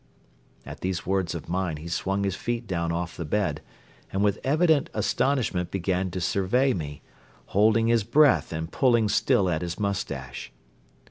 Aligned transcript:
At 0.65 0.79
these 0.81 1.05
words 1.05 1.35
of 1.35 1.47
mine 1.47 1.77
he 1.77 1.87
swung 1.87 2.23
his 2.23 2.33
feet 2.35 2.65
down 2.65 2.91
off 2.91 3.15
the 3.15 3.23
bed 3.23 3.61
and 4.11 4.23
with 4.23 4.39
evident 4.43 4.89
astonishment 4.95 5.69
began 5.69 6.09
to 6.09 6.19
survey 6.19 6.73
me, 6.73 7.03
holding 7.53 7.85
his 7.85 8.03
breath 8.03 8.51
and 8.51 8.71
pulling 8.71 9.09
still 9.09 9.47
at 9.47 9.61
his 9.61 9.79
moustache. 9.79 10.51